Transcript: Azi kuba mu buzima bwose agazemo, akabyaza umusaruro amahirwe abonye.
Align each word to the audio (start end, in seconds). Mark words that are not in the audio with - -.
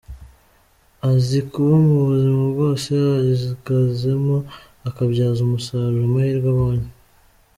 Azi 1.09 1.39
kuba 1.51 1.75
mu 1.87 1.95
buzima 2.11 2.43
bwose 2.51 2.91
agazemo, 3.53 4.37
akabyaza 4.89 5.39
umusaruro 5.47 6.03
amahirwe 6.09 6.49
abonye. 6.53 6.89